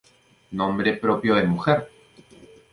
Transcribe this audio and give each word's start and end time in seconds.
Nombre 0.53 0.93
propio 0.93 1.35
de 1.35 1.43
mujer. 1.43 1.87